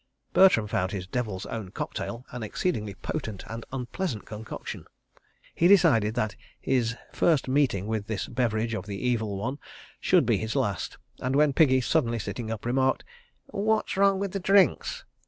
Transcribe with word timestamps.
Bertram 0.33 0.65
found 0.65 0.93
his 0.93 1.05
Devil's 1.05 1.45
Own 1.45 1.69
cocktail 1.69 2.25
an 2.31 2.41
exceedingly 2.41 2.95
potent 2.95 3.43
and 3.45 3.63
unpleasant 3.71 4.25
concoction. 4.25 4.85
He 5.53 5.67
decided 5.67 6.15
that 6.15 6.35
his 6.59 6.95
first 7.13 7.47
meeting 7.47 7.85
with 7.85 8.07
this 8.07 8.25
beverage 8.27 8.73
of 8.73 8.87
the 8.87 8.97
Evil 8.97 9.37
One 9.37 9.59
should 9.99 10.25
be 10.25 10.37
his 10.39 10.55
last, 10.55 10.97
and 11.19 11.35
when 11.35 11.53
Piggy, 11.53 11.81
suddenly 11.81 12.17
sitting 12.17 12.49
up, 12.49 12.65
remarked: 12.65 13.03
"What's 13.45 13.95
wrong 13.95 14.17
with 14.17 14.31
the 14.31 14.39
drinks?" 14.39 15.05